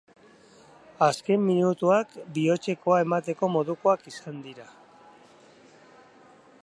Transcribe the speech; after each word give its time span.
Azken 1.07 1.43
minutuak 1.49 2.15
bihotzekoa 2.37 3.03
emateko 3.05 3.51
modukoak 3.57 4.09
izan 4.13 4.41
dira. 4.49 4.69